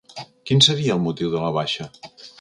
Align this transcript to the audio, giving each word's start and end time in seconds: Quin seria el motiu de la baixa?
Quin 0.51 0.63
seria 0.67 0.95
el 0.95 1.03
motiu 1.05 1.31
de 1.37 1.45
la 1.45 1.55
baixa? 1.59 1.87